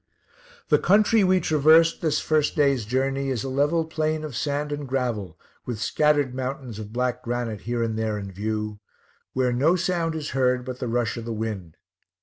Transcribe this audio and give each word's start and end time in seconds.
The 0.69 0.79
country 0.79 1.23
we 1.23 1.39
traversed 1.39 2.01
this 2.01 2.19
first 2.19 2.55
day's 2.55 2.85
journey 2.85 3.29
is 3.29 3.43
a 3.43 3.49
level 3.49 3.85
plain 3.85 4.23
of 4.23 4.35
sand 4.35 4.71
and 4.71 4.87
gravel, 4.87 5.37
with 5.67 5.77
scattered 5.79 6.33
mountains 6.33 6.79
of 6.79 6.91
black 6.91 7.21
granite 7.21 7.61
here 7.69 7.83
and 7.83 7.95
there 7.95 8.17
in 8.17 8.31
view, 8.31 8.79
where 9.33 9.53
no 9.53 9.75
sound 9.75 10.15
is 10.15 10.29
heard 10.29 10.65
but 10.65 10.79
the 10.79 10.87
rush 10.87 11.17
of 11.17 11.25
the 11.25 11.31
wind. 11.33 11.77